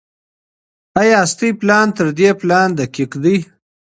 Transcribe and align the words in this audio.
ايا 1.01 1.19
ستاسي 1.31 1.49
پلان 1.59 1.87
تر 1.97 2.07
دې 2.17 2.29
پلان 2.41 2.67
دقيق 2.79 3.11
دی؟ 3.23 3.35